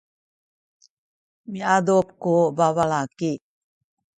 miadup 1.51 2.07
ku 2.21 2.33
babalaki. 2.57 3.33